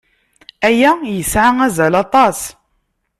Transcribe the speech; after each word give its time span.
Aya 0.67 0.91
yesɛa 1.15 1.51
azal 1.65 1.93
aṭas. 2.03 2.39